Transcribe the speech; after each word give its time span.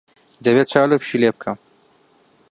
دەبێت 0.45 0.67
چاو 0.71 0.85
لەم 0.91 0.99
پشیلەیە 1.03 1.31
بکەم. 1.35 1.57